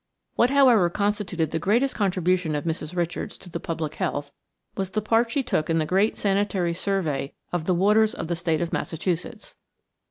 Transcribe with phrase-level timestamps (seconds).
[0.35, 2.95] What, however, constituted the greatest contribution of Mrs.
[2.95, 4.31] Richards to the public health
[4.75, 8.35] was the part she took in the great sanitary survey of the waters of the
[8.35, 9.53] State of Massachusetts.